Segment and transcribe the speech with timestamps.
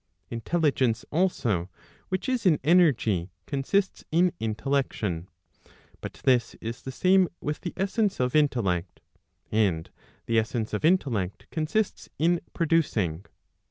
[0.31, 1.69] Intelligence also
[2.09, 5.27] which is in energy, consists in intellection.
[6.01, 8.99] But this is the same with the essence of intellect.
[9.51, 9.91] And
[10.25, 13.27] the essence of intellect consists in producing.